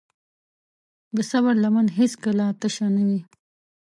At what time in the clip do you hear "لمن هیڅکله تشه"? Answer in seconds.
1.63-2.87